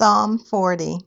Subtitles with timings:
[0.00, 1.00] Psalm 40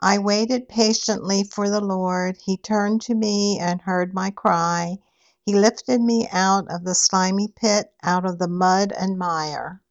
[0.00, 2.36] I waited patiently for the Lord.
[2.44, 4.98] He turned to me and heard my cry.
[5.46, 9.82] He lifted me out of the slimy pit, out of the mud and mire.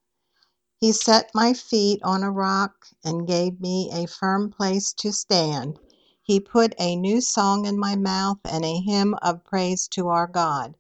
[0.75, 5.79] He set my feet on a rock and gave me a firm place to stand.
[6.21, 10.27] He put a new song in my mouth and a hymn of praise to our
[10.27, 10.75] God.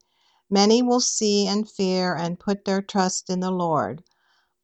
[0.49, 4.03] Many will see and fear and put their trust in the Lord.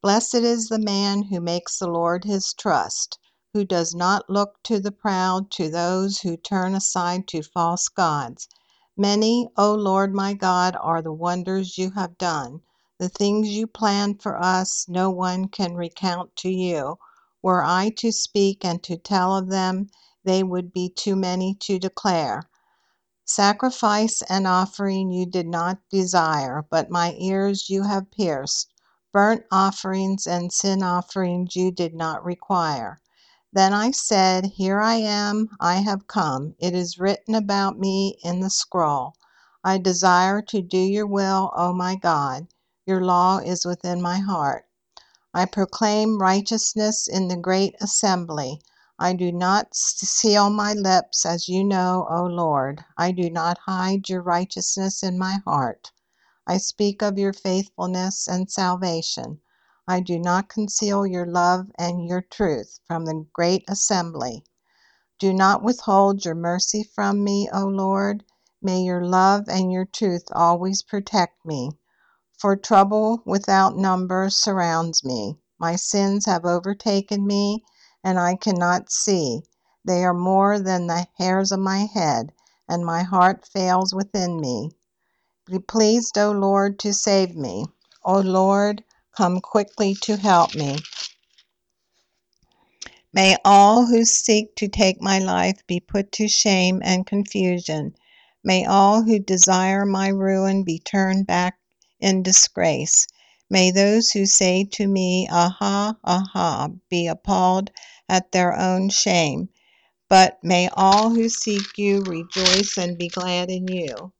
[0.01, 3.19] Blessed is the man who makes the Lord his trust,
[3.53, 8.47] who does not look to the proud, to those who turn aside to false gods.
[8.95, 12.61] Many, O Lord my God, are the wonders you have done.
[12.97, 16.97] The things you planned for us, no one can recount to you.
[17.41, 19.89] Were I to speak and to tell of them,
[20.23, 22.43] they would be too many to declare.
[23.25, 28.73] Sacrifice and offering you did not desire, but my ears you have pierced.
[29.11, 33.01] Burnt offerings and sin offerings you did not require.
[33.51, 36.55] Then I said, Here I am, I have come.
[36.59, 39.15] It is written about me in the scroll.
[39.63, 42.47] I desire to do your will, O my God.
[42.85, 44.65] Your law is within my heart.
[45.33, 48.61] I proclaim righteousness in the great assembly.
[48.99, 52.83] I do not seal my lips, as you know, O Lord.
[52.97, 55.91] I do not hide your righteousness in my heart.
[56.51, 59.39] I speak of your faithfulness and salvation.
[59.87, 64.43] I do not conceal your love and your truth from the great assembly.
[65.19, 68.23] Do not withhold your mercy from me, O Lord.
[68.63, 71.69] May your love and your truth always protect me.
[72.39, 75.37] For trouble without number surrounds me.
[75.59, 77.63] My sins have overtaken me,
[78.03, 79.43] and I cannot see.
[79.85, 82.33] They are more than the hairs of my head,
[82.67, 84.71] and my heart fails within me.
[85.51, 87.65] Be pleased, O Lord, to save me.
[88.05, 88.83] O Lord,
[89.17, 90.77] come quickly to help me.
[93.11, 97.95] May all who seek to take my life be put to shame and confusion.
[98.43, 101.57] May all who desire my ruin be turned back
[101.99, 103.07] in disgrace.
[103.49, 107.71] May those who say to me, Aha, aha, be appalled
[108.07, 109.49] at their own shame.
[110.09, 114.13] But may all who seek you rejoice and be glad in you.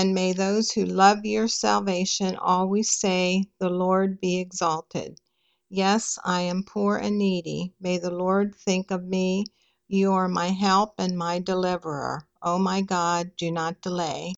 [0.00, 5.20] And may those who love your salvation always say, The Lord be exalted.
[5.68, 7.74] Yes, I am poor and needy.
[7.78, 9.44] May the Lord think of me.
[9.88, 12.26] You are my help and my deliverer.
[12.40, 14.32] O oh my God, do not delay.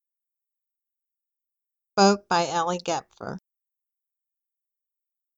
[1.92, 3.38] Spoke by Ellie Gepfer.